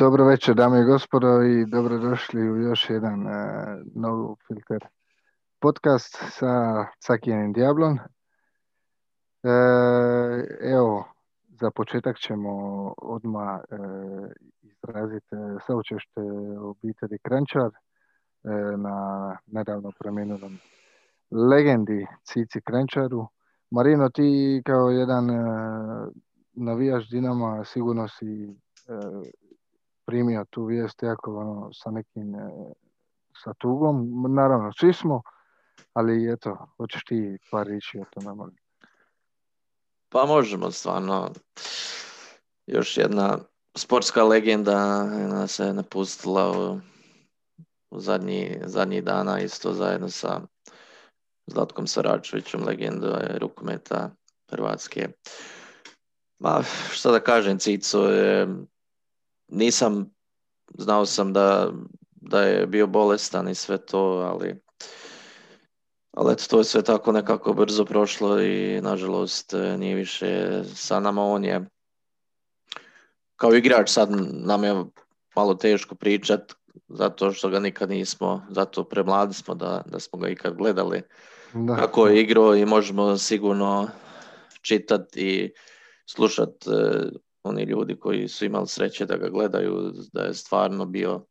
[0.00, 3.32] Dobro večer, dame i gospodo, i dobrodošli u još jedan uh,
[3.94, 4.86] novu filter
[5.58, 7.98] podcast sa Cakijenim Diablom.
[7.98, 8.00] E,
[10.60, 11.04] evo,
[11.60, 12.52] za početak ćemo
[12.96, 13.76] odmah e,
[14.62, 16.20] izraziti saučešte
[16.60, 17.72] obitelji Krančar e,
[18.76, 18.96] na
[19.46, 20.58] nedavno preminulom
[21.50, 23.26] legendi Cici Krančaru.
[23.70, 25.42] Marino, ti kao jedan e,
[26.52, 28.54] navijaš Dinama sigurno si e,
[30.10, 32.50] primio tu vijest jako ono, sa nekim e,
[33.44, 34.24] sa tugom.
[34.34, 35.22] Naravno, svi smo,
[35.92, 38.56] ali eto, hoćeš ti par riječi o tome, molim.
[40.08, 41.30] Pa možemo stvarno.
[42.66, 43.38] Još jedna
[43.76, 46.78] sportska legenda nas je napustila u,
[47.90, 50.40] u zadnji, zadnji dana isto zajedno sa
[51.46, 54.10] Zlatkom Saračevićem, legenda je rukometa
[54.50, 55.08] Hrvatske.
[56.38, 58.48] Ma, šta da kažem, Cico je,
[59.50, 60.10] nisam,
[60.78, 61.72] znao sam da,
[62.14, 64.60] da je bio bolestan i sve to, ali
[66.12, 71.22] ali eto, to je sve tako nekako brzo prošlo i nažalost nije više sa nama.
[71.22, 71.66] On je
[73.36, 74.84] kao igrač sad nam je
[75.36, 76.52] malo teško pričat
[76.88, 81.02] zato što ga nikad nismo, zato premladi smo da, da smo ga ikad gledali
[81.54, 81.76] da.
[81.76, 83.88] kako je igrao i možemo sigurno
[84.62, 85.52] čitati i
[86.06, 86.76] slušati uh,
[87.42, 91.26] oni ljudi koji su imali sreće da ga gledaju, da je stvarno bio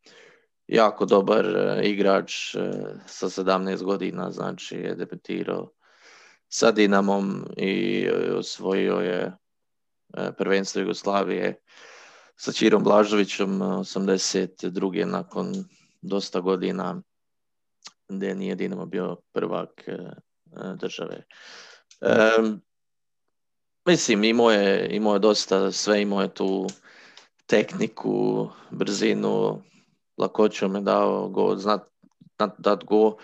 [0.67, 2.61] jako dobar uh, igrač uh,
[3.05, 5.71] sa 17 godina, znači je debutirao
[6.47, 9.37] sa Dinamom i osvojio je
[10.37, 11.61] prvenstvo Jugoslavije
[12.35, 15.05] sa Čirom Blažovićem 82.
[15.05, 15.53] nakon
[16.01, 17.01] dosta godina
[18.07, 19.89] gdje nije Dinamo bio prvak
[20.75, 21.23] države.
[23.85, 26.67] Mislim, imao je, imao je dosta, sve imao je tu
[27.45, 29.61] tehniku, brzinu,
[30.17, 31.81] lakoću me dao go, znat,
[32.57, 33.17] dat go.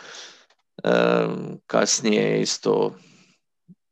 [0.83, 2.95] Um, kasnije isto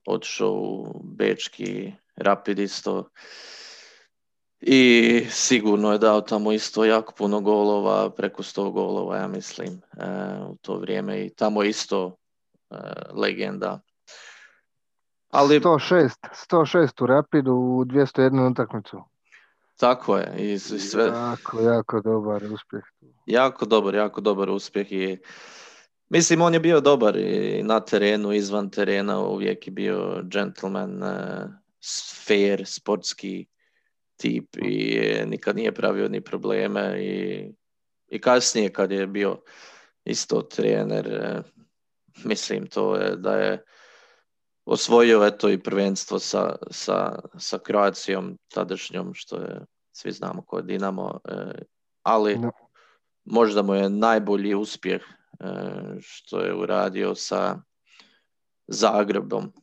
[0.08, 3.10] otišao u Bečki Rapid isto
[4.66, 10.06] i sigurno je dao tamo isto jako puno golova, preko 100 golova ja mislim e,
[10.50, 12.16] u to vrijeme i tamo isto
[12.70, 12.76] e,
[13.14, 13.80] legenda.
[15.34, 15.60] Ali...
[15.60, 16.10] 106,
[16.50, 19.04] 106 u Rapidu u 201 utakmicu.
[19.80, 20.36] Tako je.
[20.38, 21.06] I sve...
[21.06, 22.84] Jako, jako dobar uspjeh.
[23.26, 25.18] Jako dobar, jako dobar uspjeh i
[26.10, 31.50] mislim on je bio dobar i na terenu, izvan terena uvijek je bio gentleman, uh,
[32.26, 33.46] fair, sportski
[34.18, 37.46] tip i nikad nije pravio ni probleme i,
[38.08, 39.42] i kasnije kad je bio
[40.06, 41.42] isto trener, e,
[42.24, 43.64] mislim to je da je
[44.66, 50.64] osvojio eto i prvenstvo sa, sa, sa Kroacijom tadašnjom, što je, svi znamo ko je
[50.64, 51.62] Dinamo, e,
[52.04, 52.52] ali no.
[53.26, 55.46] možda mu je najbolji uspjeh e,
[56.00, 57.60] što je uradio sa
[58.68, 59.54] Zagrebom,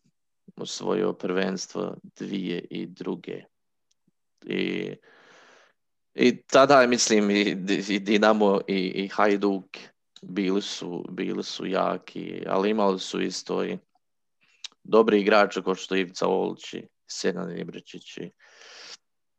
[0.57, 3.45] osvojio prvenstvo dvije i druge.
[4.47, 4.95] I,
[6.15, 7.57] i tada mislim i,
[7.89, 9.65] i Dinamo i, i Hajduk
[10.23, 13.79] bili su, bili su jaki, ali imali su isto i
[14.91, 18.19] dobri igrači kao što Ivica Olči, Senan Ibričić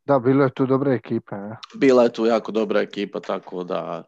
[0.04, 1.36] Da, bilo je tu dobra ekipa.
[1.36, 1.56] Ne?
[1.74, 4.04] Bila je tu jako dobra ekipa, tako da...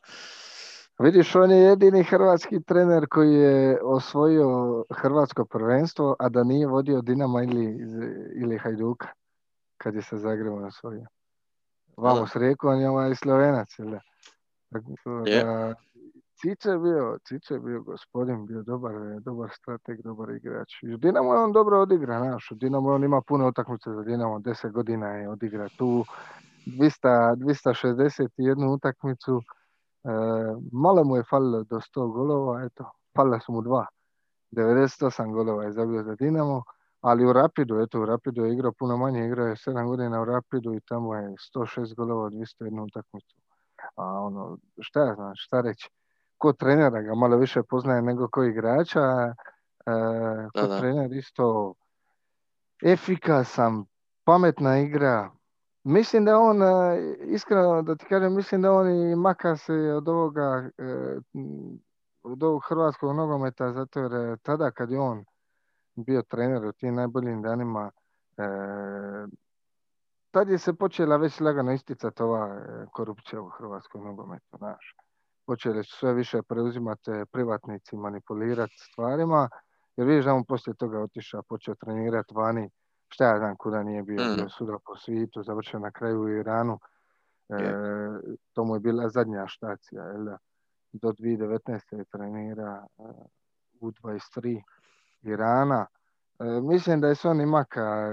[0.98, 7.00] Vidiš, on je jedini hrvatski trener koji je osvojio hrvatsko prvenstvo, a da nije vodio
[7.00, 7.78] Dinama ili,
[8.42, 9.08] ili Hajduka
[9.76, 11.06] kad je sa Zagrebom osvojio.
[11.96, 14.00] Vamo s Rijeku, on je ovaj Slovenac, jel da?
[15.04, 15.74] Yeah.
[16.34, 20.82] Cice je bio, Cice je bio gospodin, bio dobar, dobar strateg, dobar igrač.
[20.82, 24.02] I u Dinamo je on dobro odigra, znaš, u Dinamo on ima puno utakmice za
[24.02, 26.04] Dinamo, deset godina je odigra tu,
[26.66, 29.42] 200, 261 utakmicu,
[30.04, 30.10] e,
[30.72, 33.86] malo mu je falilo do 100 golova, eto, falila su mu dva,
[34.50, 36.62] 98 golova je zabio za Dinamo,
[37.00, 40.24] ali u Rapidu, eto u Rapidu je igrao puno manje, igrao je 7 godina u
[40.24, 43.36] Rapidu i tamo je 106 golova, 201 utakmicu.
[43.96, 45.90] A ono, šta ja znam, šta reći?
[46.44, 49.94] Ko trenera ga malo više poznaje nego ko igrača, e,
[50.54, 51.74] ko da, trener isto
[52.82, 53.84] efikasan,
[54.24, 55.30] pametna igra.
[55.84, 60.08] Mislim da on, e, iskreno da ti kažem, mislim da on i maka se od
[60.08, 61.18] ovoga, e,
[62.22, 65.24] od ovog hrvatskog nogometa, zato jer tada kad je on
[65.96, 67.90] bio trener u tim najboljim danima,
[68.36, 68.44] e,
[70.30, 72.60] tad je se počela već lagano isticati ova
[72.92, 74.94] korupcija u hrvatskom nogometu, znaš.
[75.46, 79.48] Počeli su sve više preuzimati privatnici, manipulirati stvarima,
[79.96, 82.70] jer vidiš da on poslije toga otišao, počeo trenirati vani,
[83.08, 84.36] šta ja znam kuda nije bio, mm.
[84.36, 86.78] bio suda po svijetu, završio na kraju u Iranu.
[88.52, 90.02] to mu je bila zadnja štacija.
[90.02, 90.24] Jel?
[90.92, 91.98] Do 2019.
[91.98, 92.86] je trenira
[93.80, 94.62] u 23
[95.22, 95.86] Irana.
[96.62, 98.10] mislim da je Soni Maka,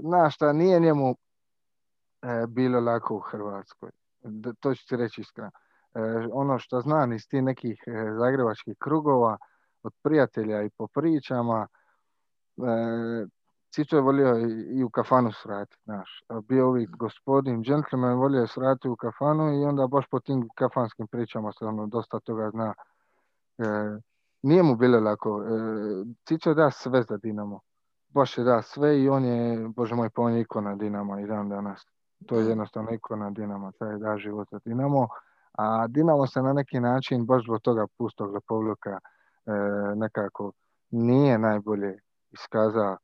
[0.00, 1.16] znaš šta, nije njemu
[2.48, 3.90] bilo lako u Hrvatskoj.
[4.60, 5.50] To ću ti reći iskreno.
[6.32, 7.84] Ono što znam iz tih nekih
[8.18, 9.38] zagrebačkih krugova,
[9.82, 11.66] od prijatelja i po pričama,
[13.74, 14.38] Cico je volio
[14.70, 16.24] i u kafanu srati, znaš.
[16.48, 21.06] Bio uvijek gospodin, džentlmen, volio je srati u kafanu i onda baš po tim kafanskim
[21.06, 22.74] pričama se ono dosta toga zna.
[23.58, 23.64] E,
[24.42, 25.42] nije mu bilo lako.
[25.42, 25.48] E,
[26.24, 27.60] Cico je da sve za Dinamo.
[28.08, 31.26] Baš je da sve i on je, bože moj, pa on je ikona Dinama i
[31.26, 31.86] dan danas.
[32.26, 35.08] To je jednostavno ikona Dinama, taj da život za Dinamo.
[35.58, 39.52] A Dinamo se na neki način, baš zbog toga pustog lepovluka, e,
[39.94, 40.52] nekako
[40.90, 41.98] nije najbolje
[42.32, 42.96] iskazao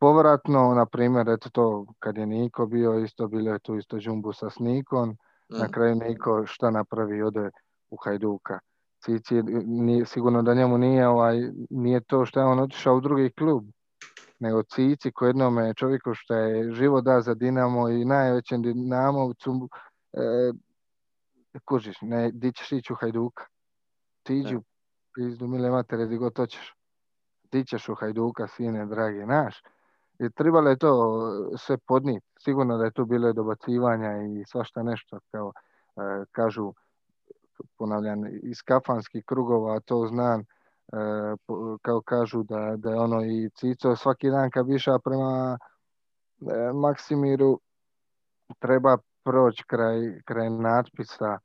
[0.00, 4.32] povratno, na primjer, eto to, kad je Niko bio, isto bilo je tu isto džumbu
[4.32, 5.16] sa Snikom,
[5.48, 5.70] na mm.
[5.70, 7.50] kraju Niko šta napravi, ode
[7.90, 8.58] u Hajduka.
[9.04, 11.36] Cici, nije, sigurno da njemu nije, ovaj,
[11.70, 13.64] nije to što je on otišao u drugi klub,
[14.38, 19.68] nego Cici ko jednome čovjeku što je živo da za Dinamo i najvećem Dinamovcu,
[20.12, 20.52] e,
[21.64, 23.44] kužiš, ne, di ćeš ići u Hajduka.
[24.22, 24.62] Ti iđi u
[25.14, 26.74] pizdu mile matere, di god hoćeš.
[27.50, 29.62] Ti ćeš u Hajduka, sine, dragi, naš.
[30.18, 30.92] I trebalo je to
[31.56, 32.26] sve podnijeti.
[32.38, 35.52] Sigurno da je tu bilo dobacivanja i svašta nešto, kao
[35.96, 36.72] e, kažu,
[37.78, 40.44] ponavljam, iz kafanskih krugova, to znam, e,
[41.82, 45.58] kao kažu da, da je ono i Cico svaki dan kad bi išao prema
[46.40, 47.60] e, Maksimiru,
[48.58, 51.38] treba proći kraj, kraj natpisa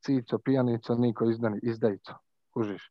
[0.00, 2.14] Cico, pijanico, niko izdani, izdajico,
[2.50, 2.90] kužiš.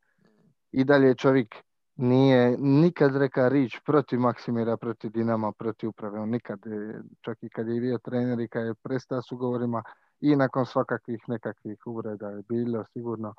[0.72, 1.56] I dalje čovjek
[1.96, 6.20] nije nikad reka rič protiv Maksimira, protiv Dinama, protiv uprave.
[6.20, 9.84] On nikad, e, čak i kad je bio trener i kad je prestao s ugovorima
[10.22, 13.34] i nakon svakakvih nekakvih uvreda je bilo sigurno,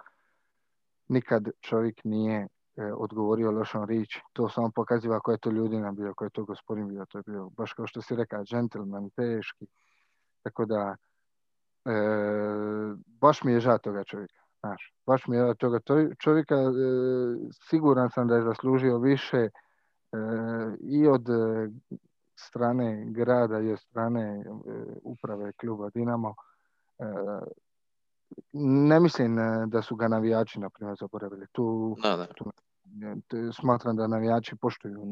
[1.08, 4.18] nikad čovjek nije e, odgovorio lošom rič.
[4.32, 7.06] To samo pokaziva ko je to ljudina bio, ko je to gospodin bio.
[7.06, 9.66] To je bio baš kao što si rekao, džentlmen, teški.
[10.44, 10.96] Tako da,
[11.84, 11.92] e,
[13.20, 14.40] baš mi je žao toga čovjeka.
[14.60, 15.80] Znaš, baš mi je od toga
[16.18, 16.68] čovjeka e,
[17.68, 19.50] siguran sam da je zaslužio više e,
[20.80, 21.68] i od e,
[22.36, 24.44] strane grada i od strane
[25.02, 26.34] uprave kluba Dinamo.
[28.52, 29.36] Ne mislim
[29.66, 31.46] da su ga navijači, na primjer, zaboravili.
[31.52, 31.96] Tu,
[33.52, 35.02] smatram da navijači poštuju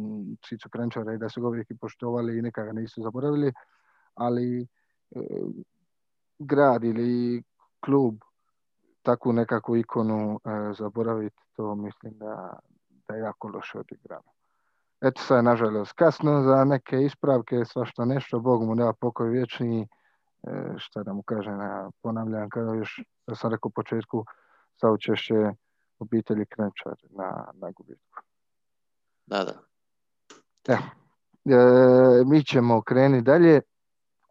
[0.48, 3.52] Cicu Krenčara i da su ga uvijek i poštovali i nekada nisu zaboravili,
[4.14, 4.66] ali
[6.38, 7.42] grad ili
[7.80, 8.14] klub
[9.02, 12.58] takvu nekakvu ikonu e, zaboraviti, to mislim da,
[13.08, 14.32] da je jako loše odigrano.
[15.00, 19.88] Eto sad je nažalost kasno za neke ispravke, svašta nešto, Bog mu nema pokoj vječni,
[20.42, 24.24] e, šta da mu kažem, ja ponavljam kao još, da sam rekao u početku,
[24.80, 25.34] sa učešće
[25.98, 28.22] obitelji Krenčar na, na gubitku.
[29.26, 29.52] Da, da.
[30.68, 30.78] E,
[32.26, 33.60] mi ćemo krenuti dalje,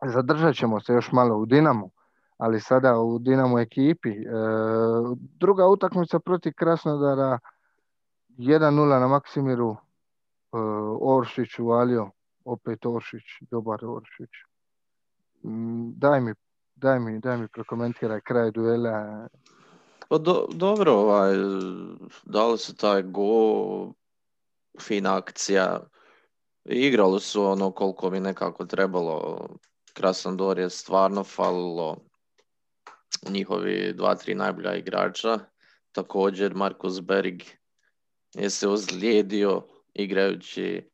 [0.09, 1.91] zadržat ćemo se još malo u Dinamu,
[2.37, 4.09] ali sada u Dinamo ekipi.
[4.09, 4.25] E,
[5.39, 7.39] druga utakmica protiv Krasnodara
[8.37, 9.71] 1-0 na Maksimiru.
[9.71, 9.77] E,
[11.01, 12.09] Oršić uvalio,
[12.45, 14.29] opet Oršić, dobar Oršić.
[15.43, 16.33] Mm, daj mi,
[16.75, 19.27] daj mi, daj mi prokomentiraj kraj duela.
[20.09, 20.17] Pa
[20.53, 21.35] dobro, ovaj,
[22.23, 23.93] dali su taj go,
[24.79, 25.79] fina akcija.
[26.65, 29.47] Igrali su ono koliko mi nekako trebalo.
[29.93, 31.97] Krasnodar je stvarno falilo
[33.29, 35.39] njihovi dva, tri najbolja igrača.
[35.91, 37.41] Također Markus Berg
[38.33, 40.89] je se ozlijedio igrajući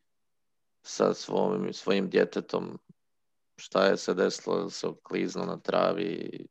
[0.81, 2.79] sa svojim, svojim djetetom.
[3.57, 6.45] Šta je se desilo, se oklizno na travi.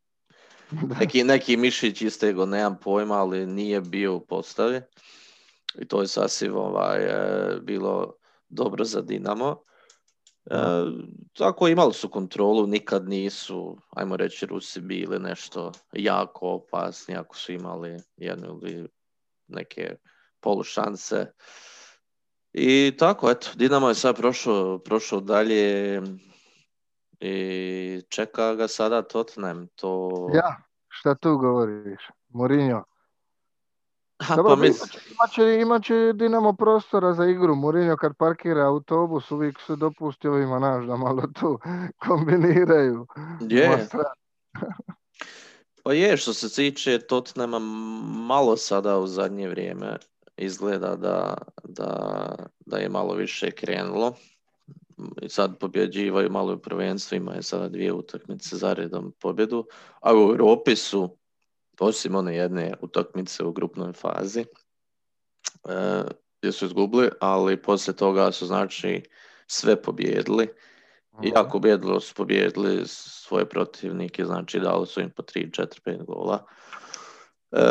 [1.01, 4.81] Neki, neki mišić istego, nemam pojma, ali nije bio u postavi.
[5.79, 8.15] I to je sasvim ovaj, e, bilo
[8.49, 9.63] dobro za Dinamo.
[10.51, 10.57] E,
[11.33, 17.53] tako imali su kontrolu, nikad nisu, ajmo reći, Rusi bili nešto jako opasni ako su
[17.53, 18.89] imali jednu ili
[19.49, 19.97] neke
[20.41, 21.33] polušanse.
[22.53, 26.03] I tako, eto, Dinamo je sad prošao, prošao dalje
[27.21, 29.67] i čeka ga sada Tottenham.
[29.75, 30.11] To...
[30.35, 30.57] Ja,
[30.89, 32.01] šta tu govoriš?
[32.29, 32.85] Mourinho.
[34.37, 37.55] Dobro, pa imat, će, imat će Dinamo prostora za igru.
[37.55, 41.59] Mourinho kad parkira autobus uvijek se dopusti ovima naš da malo tu
[42.07, 43.07] kombiniraju.
[43.41, 43.89] Je.
[45.83, 47.59] pa je, što se tiče Tottenhama
[48.29, 49.97] malo sada u zadnje vrijeme
[50.37, 52.29] izgleda da, da,
[52.67, 54.15] da je malo više krenulo.
[55.23, 59.67] i sad pobjeđivaju malo u prvenstvu, imaju sada dvije utakmice za redom pobjedu,
[60.01, 61.17] a u Europi su,
[61.81, 64.41] osim one jedne utakmice u grupnoj fazi,
[65.69, 66.03] e,
[66.39, 69.03] gdje su izgubili, ali poslije toga su znači
[69.47, 70.49] sve pobjedili.
[71.23, 76.05] I ako pobjedilo su pobjedili svoje protivnike, znači dali su im po 3, 4, 5
[76.05, 76.47] gola.
[77.53, 77.65] E,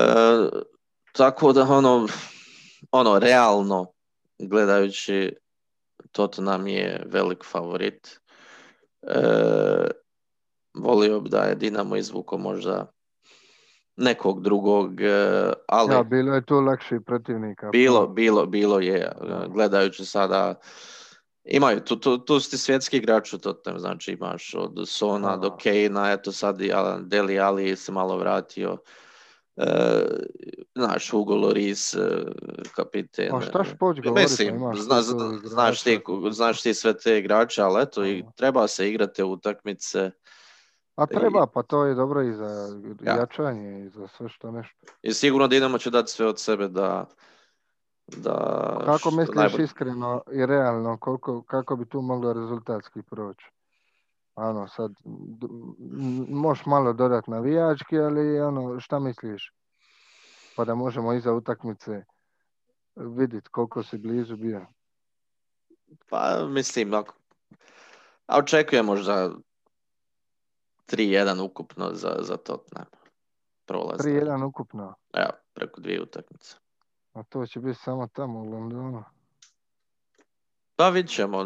[1.12, 2.08] tako da ono,
[2.92, 3.92] ono, realno
[4.40, 5.36] gledajući
[6.12, 8.20] Tottenham je velik favorit.
[9.02, 9.22] E,
[10.74, 12.95] volio bi da je Dinamo izvuko možda
[13.98, 17.70] nekog drugog, e, ali Ja, bilo je tu lakših protivnika.
[17.70, 19.46] bilo, bilo, bilo je, Da.
[19.50, 20.56] gledajući sada,
[21.44, 25.50] imaju, tu, tu, tu su ti svjetski igrači u Tottenham, znači imaš od Sona do
[25.50, 25.58] Da.
[25.58, 28.78] Kane, eto sad i Alan, Deli Ali se malo vratio,
[29.58, 29.66] e,
[30.76, 32.00] znaš, Hugo Loris, e,
[32.76, 33.30] kapiten.
[33.32, 35.02] Pa šta špoć pa Mislim, imaš zna,
[35.44, 36.00] znaš, ti,
[36.32, 40.12] znaš ti sve te igrače, ali eto, i treba se igrati u utakmice
[40.96, 42.68] A treba, pa to je dobro i za
[43.02, 43.16] Ja.
[43.16, 44.76] jačanje i za sve što nešto.
[45.02, 47.06] i sigurno Dinamo će dati sve od sebe da
[48.08, 48.34] da
[48.86, 53.46] Kako misliš najbolje- iskreno i realno, koliko, kako bi tu moglo rezultatski proći?
[54.36, 54.92] Ano, sad,
[56.30, 59.54] možeš malo dodati navijački, ali ono, šta misliš?
[60.56, 62.04] Pa da možemo iza utakmice
[62.96, 64.66] vidjeti koliko si blizu bio.
[66.10, 67.14] Pa mislim, ako...
[68.26, 69.32] A očekujem možda
[70.88, 72.86] 3-1 ukupno za, za Tottenham.
[73.66, 74.00] Prolaz.
[74.00, 76.56] 3-1 ukupno, Evo, preko dvije utakmice.
[77.14, 79.04] a to će biti samo tamo u Londonu.
[80.76, 81.46] Pa vidit ćemo.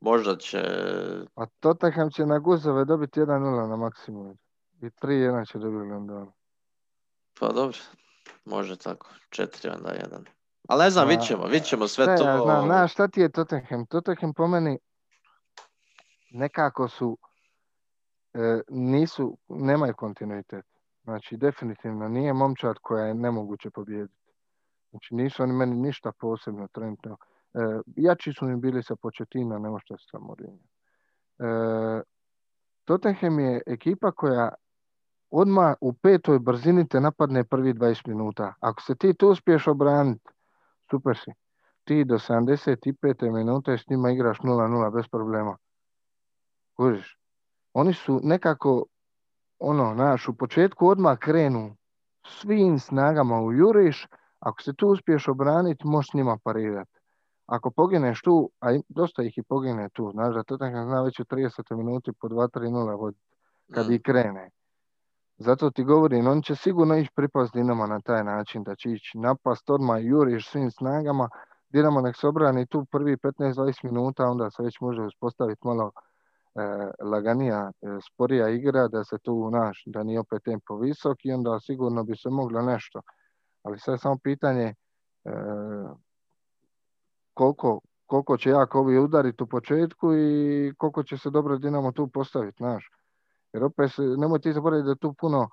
[0.00, 0.58] Možda će...
[1.34, 4.38] A Tottenham će na guzove dobiti 1-0 na maksimum.
[4.80, 6.32] I 3-1 će dobiti u Londonu.
[7.40, 7.78] Pa dobro,
[8.44, 9.08] može tako.
[9.30, 10.24] 4 onda 1.
[10.68, 12.24] Ali ne znam, vidit ćemo, vidit ćemo sve Šta to.
[12.24, 13.86] ja znam, znaš šta ti je Tottenham?
[13.86, 14.78] Tottenham po meni
[16.30, 17.18] nekako su
[18.68, 20.64] nisu, nemaju kontinuitet.
[21.04, 24.26] Znači, definitivno nije momčad koja je nemoguće pobijediti.
[24.90, 27.16] Znači, nisu oni meni ništa posebno trenutno.
[27.54, 27.58] E,
[27.96, 30.64] jači su mi bili sa početina nego što sa Mourinho.
[31.38, 32.02] E,
[32.84, 34.54] Tottenham je ekipa koja
[35.30, 38.54] odmah u petoj brzini te napadne prvi 20 minuta.
[38.60, 40.30] Ako se ti tu uspiješ obraniti,
[40.90, 41.30] super si.
[41.84, 43.32] Ti do 75.
[43.32, 45.56] minute s njima igraš 0-0 bez problema.
[46.76, 47.15] Kužiš?
[47.78, 48.84] Oni su nekako,
[49.58, 51.76] ono, znaš, u početku odmah krenu
[52.26, 54.06] svim snagama u juriš,
[54.40, 56.98] ako se tu uspiješ obraniti, možeš s njima parirati.
[57.46, 61.24] Ako pogineš tu, a dosta ih i pogine tu, znaš da Tottenham zna već u
[61.24, 61.76] 30.
[61.76, 63.24] minuti po 2-3-0 voditi
[63.74, 63.92] kad Mm.
[63.92, 64.50] i krene.
[65.38, 69.18] Zato ti govorim, on će sigurno ići pripast Dinama na taj način, da će ići
[69.18, 71.28] napast odmah juriš svim snagama,
[71.68, 75.90] Dinamo nek se obrani tu prvi 15-20 minuta, onda se već može uspostaviti malo
[77.04, 81.60] laganija, e, sporija igra, da se tu naš, da nije opet tempo visok i onda
[81.60, 83.00] sigurno bi se moglo nešto.
[83.62, 84.74] Ali sad samo pitanje e,
[87.34, 92.08] koliko, koliko će jako ovi udariti u početku i koliko će se dobro Dinamo tu
[92.08, 92.90] postaviti, znaš.
[93.52, 95.48] Jer opet, se- nemoj ti zaboraviti da tu puno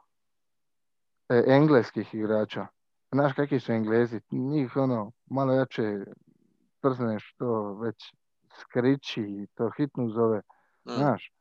[1.29, 2.67] e, engleskih igrača.
[3.11, 4.21] Znaš kakvi su englezi?
[4.31, 6.05] Njih ono, malo jače
[6.81, 8.13] trzneš to već
[8.59, 10.41] skriči to hitnu zove.
[10.85, 10.91] Mm.
[10.91, 11.33] Znaš,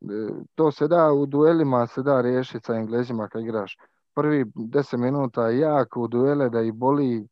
[0.00, 0.06] e,
[0.54, 3.76] to se da u duelima se da riješiti sa englezima kad igraš.
[4.14, 7.28] Prvi 10 minuta jak u duele da ih boli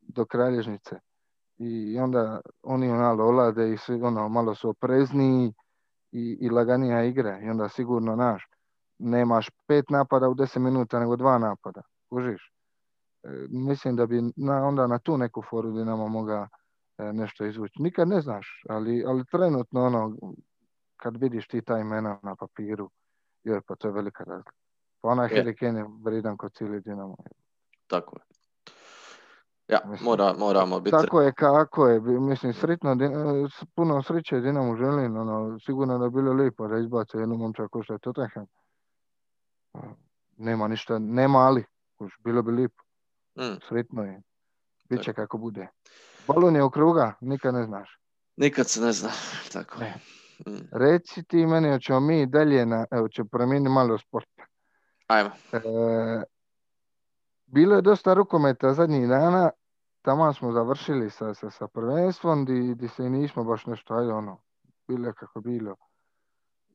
[0.00, 0.96] do kralježnice.
[1.58, 5.52] I onda oni malo olade i svi ono malo su oprezniji
[6.12, 7.40] i, i laganija igra.
[7.40, 8.48] I onda sigurno naš
[8.98, 11.82] nemaš pet napada u 10 minuta nego dva napada.
[12.08, 12.52] Kužiš?
[13.22, 16.48] E, mislim da bi na, onda na tu neku foru Dinamo mogao
[16.98, 17.82] e, nešto izvući.
[17.82, 20.16] Nikad ne znaš, ali, ali trenutno ono,
[20.96, 22.90] kad vidiš ti ta imena na papiru,
[23.44, 24.52] joj, pa to je velika razlika.
[25.00, 25.44] Pa onaj Je.
[25.44, 27.16] Harry Kane je vrijedan kod cijeli Dinamo.
[27.86, 28.22] Tako je.
[29.68, 30.96] Ja, Mislim, mora, moramo biti...
[30.96, 32.96] Tako je kako je, mislim, sretno, e,
[33.74, 37.82] puno sreće Dinamo želim, ono, sigurno da je bilo lijepo da izbace jednu momča ko
[37.82, 38.46] što je Tottenham.
[39.74, 39.78] A,
[40.36, 41.64] Nema ništa, nema ali,
[42.24, 42.82] bilo bi lijepo,
[43.38, 44.22] Mm, sretno je,
[44.88, 45.68] bit će kako bude.
[46.26, 47.98] Balon je okruga, nikad ne znaš.
[48.36, 49.10] nikad se ne zna.
[49.52, 49.78] Tako.
[49.80, 49.94] Ne.
[50.46, 50.68] Mm.
[50.72, 54.28] Reci ti meni, hoćemo mi dalje na, evo, će promijeniti malo sport.
[55.06, 55.30] Ajmo.
[55.52, 55.60] E,
[57.46, 59.50] bilo je dosta rukometa zadnjih dana,
[60.02, 64.38] tamo smo završili sa, sa, sa prvenstvom, di, di se nismo baš nešto, ajde ono,
[64.88, 65.70] bilo je kako bilo.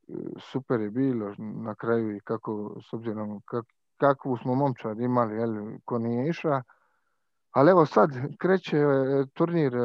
[0.08, 3.66] E, Super je bilo na kraju i kako, s obzirom kak,
[3.98, 6.64] kakvu smo momčad imali, jel, ko nije išla.
[7.52, 9.80] Ali evo sad kreće e, turnir e,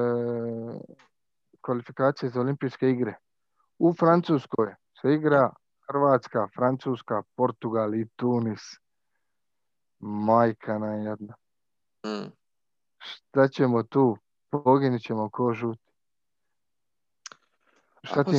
[1.60, 3.14] kvalifikacije za olimpijske igre.
[3.78, 5.50] U Francuskoj se igra
[5.88, 8.60] Hrvatska, Francuska, Portugal i Tunis.
[9.98, 11.34] Majka na jedna.
[12.06, 12.32] Mm.
[12.98, 14.16] Šta ćemo tu?
[14.50, 15.92] Poginit ćemo ko žuti.
[18.02, 18.36] Šta ti?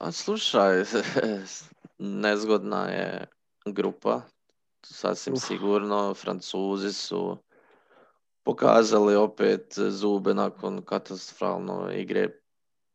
[0.00, 0.84] A slušaj,
[2.22, 3.26] nezgodna je
[3.66, 4.20] grupa,
[4.84, 5.42] sasvim Uf.
[5.42, 6.14] sigurno.
[6.14, 7.38] Francuzi su
[8.44, 12.28] pokazali opet zube nakon katastrofalne igre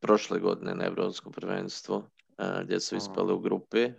[0.02, 2.04] prošle godine na Evropskom prvenstvu,
[2.38, 3.82] e, gdje su ispali u grupi.
[3.82, 3.94] E,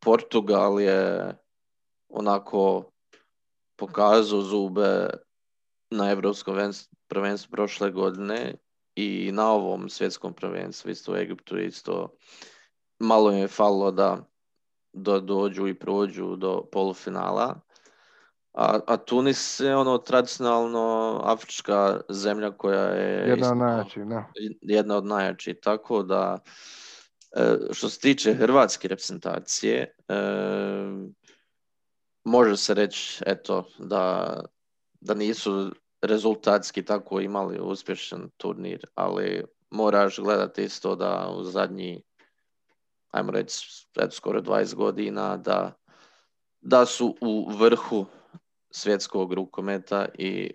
[0.00, 1.32] Portugal je
[2.08, 2.90] onako
[3.78, 5.10] pokazao zube
[5.90, 8.54] na Evropskom ven- prvenstvu prošle godine
[8.94, 12.16] i na ovom svjetskom prvenstvu isto u Egiptu isto
[12.98, 14.24] malo im je falilo da,
[14.92, 17.60] da dođu i prođu do polufinala.
[18.56, 24.24] A, a Tunis je ono tradicionalno afrička zemlja koja je Jedna od najjačih, da.
[24.60, 25.56] jedna od najjačih.
[25.62, 26.38] Tako da,
[27.36, 30.14] e, što se tiče hrvatske reprezentacije, e,
[32.24, 34.34] može se reći eto, da,
[35.00, 35.70] da nisu
[36.02, 42.02] rezultatski tako imali uspješan turnir, ali moraš gledati isto da u zadnji,
[43.10, 45.72] ajmo reći, eto, skoro 20 godina, da,
[46.60, 48.06] da su u vrhu
[48.70, 50.50] svjetskog rukometa i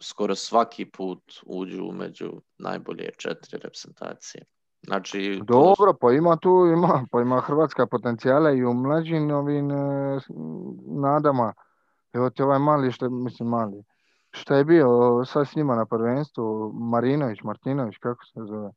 [0.00, 4.44] skoro svaki put uđu među najbolje četiri reprezentacije.
[4.86, 10.18] Znači, Dobro, pa ima tu, ima, pa ima Hrvatska potencijala i u mlađim ovim e,
[11.02, 11.52] nadama.
[12.12, 13.84] Evo ti ovaj mali, što, mislim mali,
[14.30, 14.88] što je bio
[15.26, 18.70] sad s njima na prvenstvu, Marinović, Martinović, kako se zove?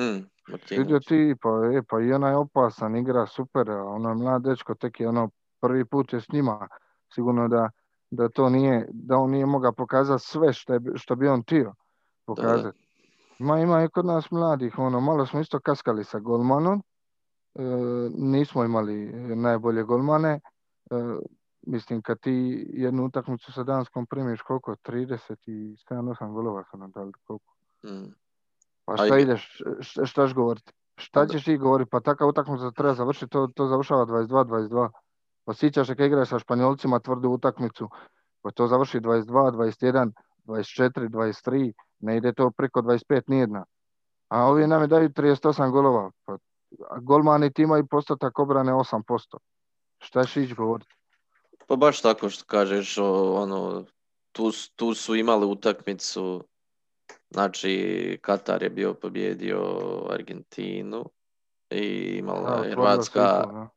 [0.00, 0.26] Mm,
[0.70, 4.74] Vidio ti, pa, e, pa i ona je opasan, igra super, ono je mlad dečko,
[4.74, 5.30] tek je ono
[5.60, 6.68] prvi put je s njima,
[7.14, 7.70] sigurno da,
[8.12, 11.74] da to nije, da on nije mogao pokazati sve što, je, što bi on htio
[12.26, 12.78] pokazati.
[13.38, 16.82] Ima, ima i kod nas mladih, ono, malo smo isto kaskali sa golmanom,
[17.54, 17.62] e,
[18.14, 20.40] nismo imali najbolje golmane, e,
[21.66, 27.54] mislim kad ti jednu utakmicu sa Danskom primiš koliko, 37-8 golova su nam dali, koliko.
[27.84, 28.12] Mm.
[28.84, 30.72] Pa šta i- ideš, šta, šta ćeš govoriti?
[30.96, 31.90] Šta ćeš ti govoriti?
[31.90, 34.90] Pa takav utakmica treba završiti, to, to završava 22-22.
[35.44, 37.88] Pa sjećaš se kad igraš sa Španjolcima tvrdu utakmicu,
[38.42, 40.12] pa to završi 22, 21,
[40.44, 43.64] 24, 23, ne ide to preko 25 nijedna.
[44.28, 46.10] A ovi nam je daju 38 golova.
[46.24, 46.36] Pa,
[47.00, 49.36] golmani ti imaju postotak obrane 8%.
[49.98, 50.94] Šta ćeš ići govoriti?
[51.66, 53.84] Pa baš tako što kažeš, ono,
[54.32, 56.44] tu, tu su imali utakmicu,
[57.30, 59.60] znači Katar je bio pobjedio
[60.10, 61.04] Argentinu
[61.70, 63.68] i imala Da, i Hrvatska da.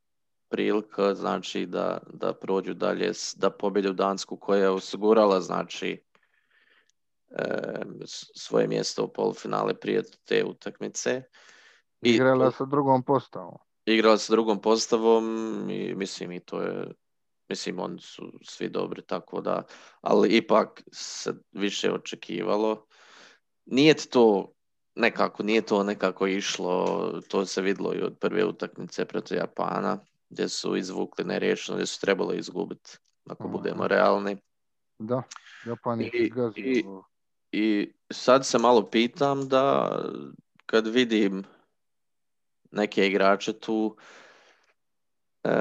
[0.49, 6.03] Prilika, znači da, da prođu dalje, da pobjede Dansku koja je osigurala, znači,
[7.29, 7.81] e,
[8.35, 11.23] svoje mjesto u polufinale prije te utakmice.
[12.01, 13.57] I Igrala sa drugom postavom.
[13.85, 15.25] igrala sa drugom postavom
[15.69, 16.91] i mislim i to je
[17.49, 19.63] mislim oni su svi dobri tako da
[20.01, 22.85] ali ipak se više očekivalo
[23.65, 24.53] nije to
[24.95, 30.49] nekako nije to nekako išlo to se vidlo i od prve utakmice protiv Japana gdje
[30.49, 33.51] su izvukli neriješeno gdje su trebali izgubiti ako Mhm.
[33.51, 34.37] budemo realni
[34.99, 35.23] Da,
[35.65, 36.63] Japan I- izgazio.
[36.65, 36.85] i-
[37.51, 39.89] i sad se malo pitam da
[40.65, 41.43] kad vidim
[42.71, 43.97] neke igrače tu,
[45.43, 45.51] e,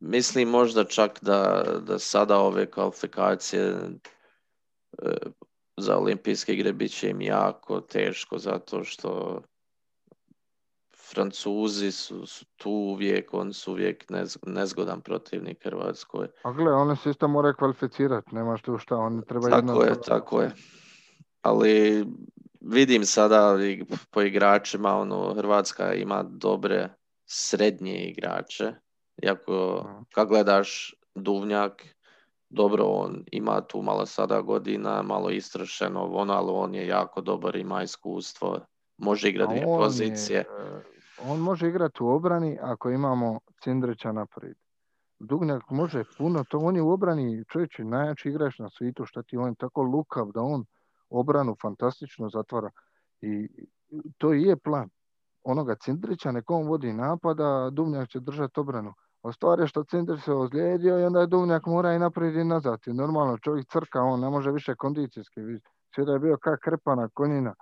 [0.00, 3.74] mislim možda čak da, da sada ove kvalifikacije
[4.98, 5.12] e,
[5.76, 9.42] za olimpijske igre bit će im jako teško zato što
[11.10, 16.28] Francuzi su, su tu uvijek, oni su uvijek nez- nezgodan protivnik Hrvatskoj.
[16.42, 19.72] A gle, oni se isto moraju kvalificirati, nemaš tu šta, oni treba jedno...
[19.72, 20.50] Tako je, tako je.
[21.42, 22.04] Ali
[22.60, 23.56] vidim sada
[24.10, 26.88] po igračima, ono, Hrvatska ima dobre
[27.26, 28.72] srednje igrače.
[29.22, 30.02] Iako Mhm.
[30.14, 31.84] kad gledaš Duvnjak,
[32.50, 37.56] dobro, on ima tu malo sada godina, malo istrašeno, ono, ali on je jako dobar,
[37.56, 38.58] ima iskustvo,
[38.98, 40.38] može igrati dvije je, pozicije.
[40.38, 40.44] e,
[41.24, 44.56] on može igrati u obrani ako imamo Cindrića naprijed.
[45.18, 49.36] Dugnjak može puno, to on je u obrani čovječe najjači igrač na svijetu, šta ti
[49.36, 50.64] on je tako lukav da on
[51.10, 52.70] obranu fantastično zatvara.
[53.20, 53.48] I
[54.18, 54.88] to i je plan.
[55.42, 58.92] Onoga Cindrića nek on vodi napada, a Duvnjak će držati obranu.
[59.22, 62.44] A stvar je što Cindrić se ozlijedio i onda je Duvnjak mora i naprijed i
[62.44, 62.80] nazad.
[62.86, 65.40] Normalno čovjek crka, on ne može više kondicijski.
[65.94, 67.54] Sve da je bio kak krepana konjina.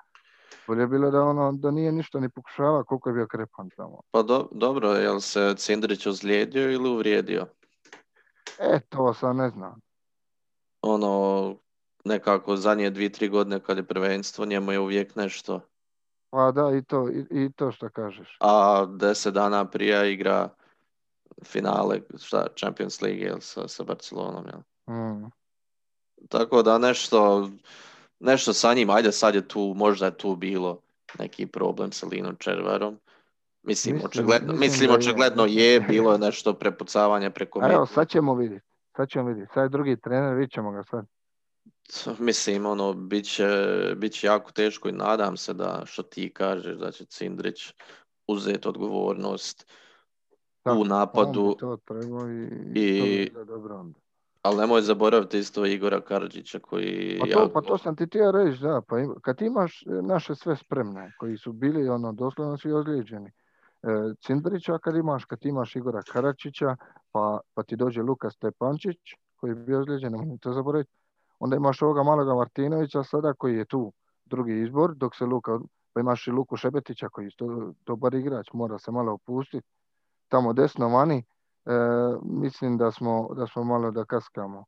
[0.66, 4.00] Bolje je bilo da ono da nije ništa ni pokušava koliko je bio krepan tamo.
[4.10, 7.46] Pa do- dobro, jel se Cindrić ozlijedio ili uvrijedio?
[8.58, 9.80] E, to sad ne znam.
[10.82, 11.54] ono,
[12.04, 15.60] nekako zadnje dvije, tri godine kad je prvenstvo, njemu je uvijek nešto.
[16.30, 18.36] Pa da, i to, i, i to što kažeš.
[18.40, 20.48] A deset dana prije igra
[21.44, 24.44] finale šta, Champions League jel, sa, sa Barcelonom.
[24.46, 24.60] Jel.
[24.96, 25.30] Mm.
[26.28, 27.50] Tako da nešto,
[28.20, 30.80] nešto sa njim, ajde sad je tu, možda je tu bilo
[31.18, 32.98] neki problem sa Linom Červarom.
[33.62, 34.98] Mislim, Mislim- očigledno, mislim mislim, da je.
[34.98, 38.66] očigledno je, bilo je nešto prepucavanje preko A evo, sad ćemo vidjeti.
[38.96, 39.52] Sad ćemo vidjeti.
[39.54, 41.06] Sad je drugi trener, vidjet ćemo ga sad.
[42.18, 43.48] Mislim, ono, bit će,
[43.96, 47.72] bit će jako teško i nadam se da, što ti kažeš, da će Cindrić
[48.26, 49.72] uzeti odgovornost
[50.62, 51.78] Tako, u napadu, to
[52.74, 53.98] i, i- to dobro onda.
[54.46, 58.30] Ali nemoj zaboraviti isto Igora Karadžića koji Pa to, jako- pa to sam ti htio
[58.32, 58.80] reći, da.
[58.88, 63.30] Pa im- kad imaš e, naše sve spremne, koji su bili ono doslovno svi ozlijeđeni,
[63.82, 63.88] e,
[64.20, 66.76] Cindrića kad imaš, kad imaš Igora Karačića,
[67.12, 68.96] pa, pa ti dođe Luka Stepančić,
[69.36, 70.90] koji je bio ozlijeđen, nemoj to zaboraviti.
[71.38, 73.92] Onda imaš ovoga maloga Martinovića sada koji je tu
[74.24, 75.58] drugi izbor, dok se Luka,
[75.92, 79.66] pa imaš i Luku Šebetića koji je isto dobar igrač, mora se malo opustiti.
[80.28, 81.24] Tamo desno vani,
[82.22, 84.64] mislim da smo, da smo malo da kaskamo.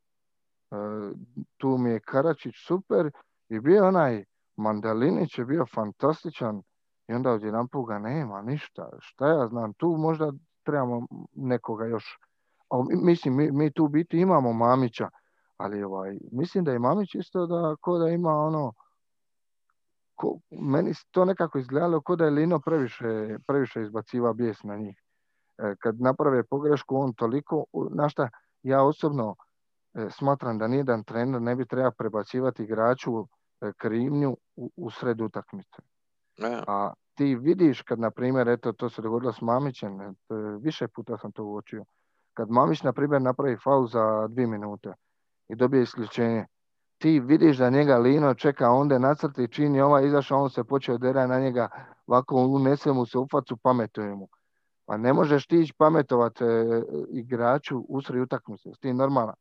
[0.70, 0.76] E,
[1.56, 3.10] tu mi je Karačić super
[3.48, 4.24] i bio onaj
[4.56, 6.62] Mandalinić je bio fantastičan
[7.08, 8.88] i onda odjedanput ga nema ništa.
[9.00, 10.32] Šta ja znam, tu možda
[10.62, 12.18] trebamo nekoga još.
[12.70, 15.08] A mi- mislim, mi, mi tu biti imamo Mamića,
[15.56, 18.72] ali ovaj, mislim da je Mamić isto da ko da ima ono
[20.14, 25.02] ko, meni to nekako izgledalo ko da je Lino previše, previše izbaciva bijes na njih.
[25.58, 28.28] E, kad naprave pogrešku, on toliko, na šta,
[28.62, 29.34] ja osobno
[29.94, 35.20] e, smatram da nijedan trener ne bi trebao prebacivati igraču e, krivnju u, u sred
[35.20, 35.82] utakmice.
[36.66, 40.14] A ti vidiš kad, na primjer, eto, to se dogodilo s Mamićem,
[40.60, 41.84] više puta sam to uočio.
[42.34, 44.92] Kad Mamić, na primjer, napravi faul za dvije minute
[45.48, 46.46] i dobije isključenje,
[46.98, 51.26] ti vidiš da njega Lino čeka onda nacrti čini ovaj izašao, on se počeo dera
[51.26, 51.68] na njega,
[52.06, 54.28] ovako unese mu se u facu, pametuje mu.
[54.88, 56.44] Pa ne možeš ti ići pametovat e,
[57.10, 59.34] igraču usred utakmice, ti normalan.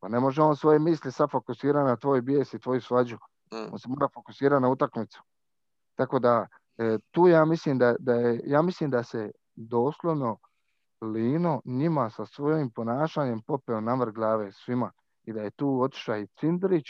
[0.00, 3.16] Pa ne može on svoje misli sad fokusira na tvoj bijes i tvoju svađu.
[3.52, 5.22] mm, On se mora fokusirati na utakmicu.
[5.94, 6.46] Tako da
[6.78, 10.38] e, tu ja mislim da, da je, ja mislim da se doslovno
[11.00, 14.92] Lino njima sa svojim ponašanjem popeo na vrh glave svima
[15.24, 16.86] i da je tu otišao i Cindrić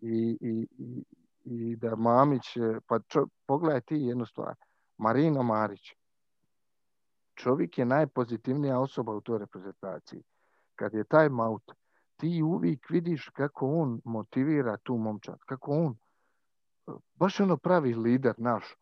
[0.00, 1.04] i, i, i,
[1.44, 4.54] i da Mamić, e, pa čo, pogledaj ti jednu stvar,
[4.98, 5.94] Marino Marić,
[7.42, 10.22] čovjek je najpozitivnija osoba u toj reprezentaciji.
[10.74, 11.62] Kad je taj maut,
[12.16, 15.96] ti uvijek vidiš kako on motivira tu momčad, kako on
[17.14, 18.74] baš ono pravi lider naš,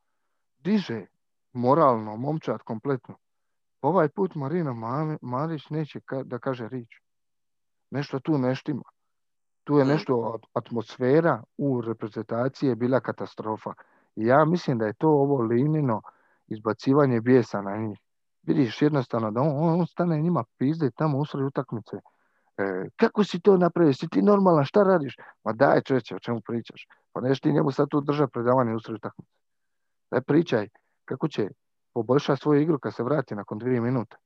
[0.59, 1.07] diže
[1.53, 3.17] moralno momčad kompletno.
[3.83, 4.73] Ovaj put Marina
[5.23, 7.01] Marić neće ka- da kaže rič.
[7.91, 8.83] Nešto tu ne štima.
[9.65, 9.89] Tu je Mm.
[9.89, 13.73] nešto, at- atmosfera u reprezentaciji je bila katastrofa.
[14.17, 16.03] I ja mislim da je to ovo linino
[16.47, 17.99] izbacivanje bijesa na njih.
[18.43, 21.97] Vidiš jednostavno da on, on, stane njima pizde tamo usred utakmice.
[22.57, 23.93] E, kako si to napravio?
[23.93, 24.65] Si ti normalan?
[24.65, 25.17] Šta radiš?
[25.45, 26.87] Ma daj čovječe, o čemu pričaš?
[27.13, 29.33] Pa neš ti njemu sad tu držati predavanje usred utakmice.
[30.11, 30.69] Daj pričaj
[31.05, 31.49] kako će
[31.95, 34.17] poboljšati svoju igru kad se vrati nakon dvije minute.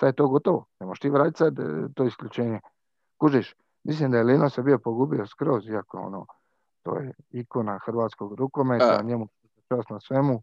[0.00, 0.64] Sad je to gotovo.
[0.80, 2.60] Ne možeš ti vratiti sad e, to isključenje.
[3.16, 3.54] Kužiš,
[3.84, 6.26] mislim da je Lino se bio pogubio skroz, iako ono,
[6.82, 9.04] to je ikona hrvatskog rukometa, E.
[9.04, 9.28] njemu
[9.68, 10.42] čast na svemu,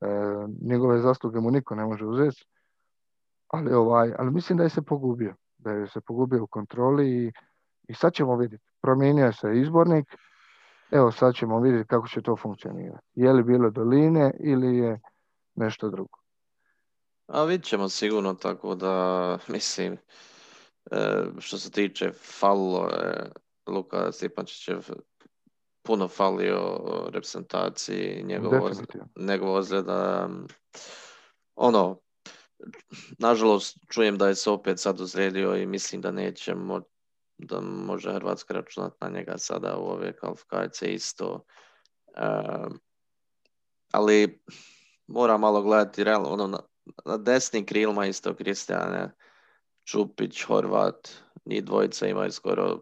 [0.00, 0.06] e,
[0.62, 2.44] njegove zasluge mu niko ne može uzeti,
[3.54, 7.32] ali, ovaj, ali mislim da je se pogubio, da je se pogubio u kontroli i,
[7.88, 8.64] i sad ćemo vidjeti.
[8.82, 10.06] Promijenio se izbornik,
[10.90, 13.04] evo sad ćemo vidjeti kako će to funkcionirati.
[13.14, 15.00] Je li bilo doline ili je
[15.54, 16.18] nešto drugo.
[17.26, 19.98] A vidit ćemo sigurno tako da, mislim,
[20.90, 23.30] e, što se tiče falilo je
[23.66, 24.78] Luka Stipančićev
[25.82, 29.06] puno falio reprezentaciji, njegov, ozl- Definitivno.
[29.16, 30.28] njegov ozljeda,
[31.54, 31.98] ono,
[33.18, 36.84] nažalost čujem da je se opet sad ozlijedio i mislim da neće mo-
[37.38, 41.44] da može Hrvatska računati na njega sada u ove kvalifikacije isto.
[42.16, 42.28] E,
[43.92, 44.40] ali
[45.06, 46.58] mora malo gledati realno, ono, na,
[47.04, 49.10] na desnim krilima isto Kristijane
[49.84, 51.08] Čupić, Horvat,
[51.44, 52.80] njih dvojica imaju skoro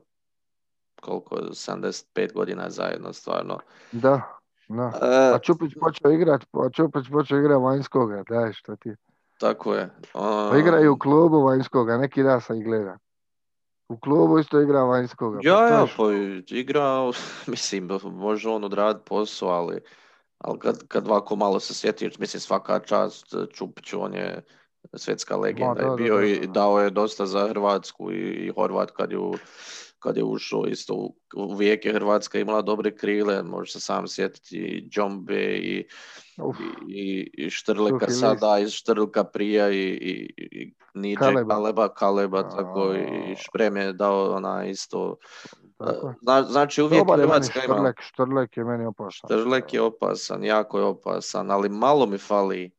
[1.00, 3.58] koliko, 75 godina zajedno, stvarno.
[3.92, 4.92] Da, da.
[5.02, 8.90] E, A Čupić počeo igrat, pa Čupić počeo igrat vanjskoga, daj što ti.
[9.38, 9.90] Tako je.
[10.12, 12.98] Pa igra i u klubu vanjskoga, neki dan sam ih gleda.
[13.88, 15.38] U klubu isto igra vanjskoga.
[15.42, 16.04] pa Ja, je ja, pa
[16.56, 17.12] igrao,
[17.46, 19.80] mislim, može on odraditi posao, ali,
[20.38, 24.42] ali kad, kad ovako malo se sjetiš, mislim, svaka čast Čupiću, on je
[24.94, 26.52] svjetska legenda da, je da, bio da, i da.
[26.52, 29.34] dao je dosta za Hrvatsku i, i Horvat kad je u
[30.02, 34.56] kad je ušao isto u, u vijeke Hrvatska imala dobre krile, može se sam sjetiti
[34.56, 35.86] i Džombe i,
[36.88, 42.94] i, i Štrleka sada, iz Štrlka prija i, i, i Niđe Kaleba, Kaleba, Kaleba tako
[42.94, 45.16] i Šprem je dao ona isto
[46.22, 47.74] Zna, znači uvijek Dobar Hrvatska ima...
[47.74, 49.28] Štrlek, Štrlek je meni opasan.
[49.28, 52.70] Štrlek je opasan, jako je opasan, ali malo mi fali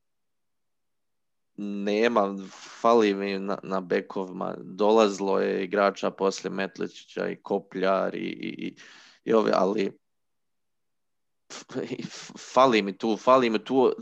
[1.57, 2.35] nema,
[2.81, 4.55] fali mi na, na bekovima.
[4.57, 8.75] Dolazlo je igrača poslije Metličića i Kopljar i, i,
[9.23, 9.97] i ove, ali
[12.53, 13.93] fali mi tu, fali mi tu,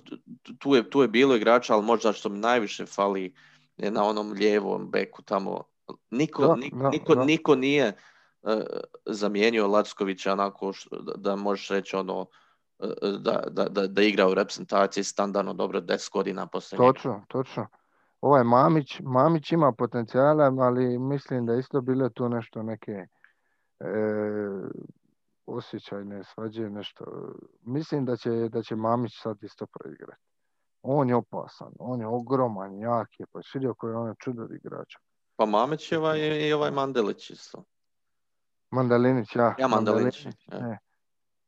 [0.60, 3.36] tu je, tu je bilo igrača, ali možda što mi najviše fali
[3.78, 5.64] je na onom lijevom beku tamo.
[6.10, 7.24] Niko, da, niko, da, niko, da.
[7.24, 7.98] niko nije
[8.42, 8.52] uh,
[9.06, 12.26] zamijenio Lackovića onako što, da, da možeš reći ono
[13.20, 17.68] da, da, da, da igra u reprezentaciji standardno dobro 10 godina poslije Točno, točno.
[18.22, 23.08] Ovaj Mamić, Mamić ima potencijala, ali mislim da isto bilo tu nešto neke e,
[25.46, 27.06] osjećajne svađe, nešto.
[27.62, 30.22] Mislim da će, da će Mamić sad isto proigrati.
[30.82, 35.00] On je opasan, on je ogroman, jak je, pa vidio koji je on čudo igrača.
[35.36, 37.64] Pa Mamić je ovaj, i ovaj Mandelić isto.
[38.72, 39.56] Mandalinić, ja.
[39.60, 40.26] Ja Mandalinić.
[40.26, 40.91] Mandalinić ja.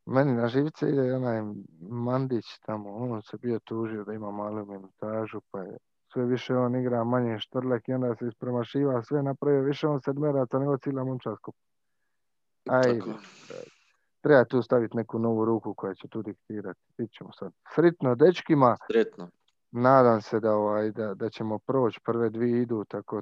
[0.06, 1.42] Meni na živce ide onaj
[1.90, 5.78] Mandić tamo, on se bio tužio da ima malu minutažu, pa je
[6.14, 10.60] sve više on igra manje štrlek i onda se ispremašiva, sve napravio više on sedmeraca
[10.60, 11.38] nego cijela momčad.
[12.70, 13.00] Aj,
[14.22, 16.80] treba tu staviti neku novu ruku koja će tu diktirati.
[16.98, 17.52] Vidit sad.
[17.76, 18.78] Sretno dečkima.
[18.92, 19.30] Sretno.
[19.72, 23.22] Nadam se da, ovaj, da, da ćemo proći, prve dvije idu, tako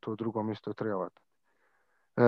[0.00, 1.20] to drugom isto trebati.
[2.16, 2.22] E,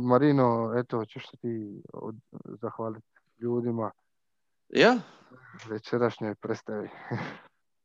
[0.00, 2.16] Marino, eto, ćeš se ti od,
[2.62, 3.06] zahvaliti
[3.38, 3.90] ljudima.
[4.68, 4.98] Ja?
[5.68, 6.88] Večerašnjoj predstavi.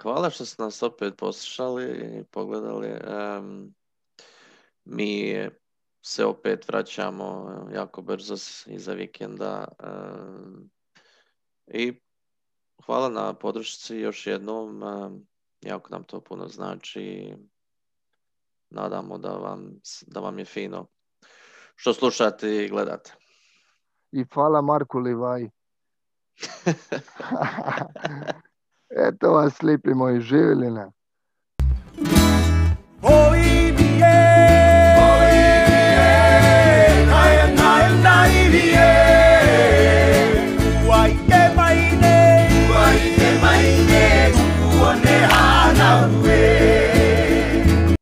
[0.01, 1.83] Hvala što ste nas opet poslušali
[2.19, 2.91] i pogledali.
[2.91, 3.75] Um,
[4.85, 5.35] mi
[6.01, 9.67] se opet vraćamo jako brzo iza vikenda.
[9.83, 10.69] Um,
[11.67, 11.99] I
[12.85, 14.83] hvala na podršci još jednom.
[14.83, 15.27] Um,
[15.61, 17.35] jako nam to puno znači.
[18.69, 20.87] Nadamo da vam, da vam je fino
[21.81, 23.13] što slušate i gledate.
[24.11, 25.41] I hvala Marku Livaj.
[29.07, 30.91] Eto vas lipi moji živjeli nam.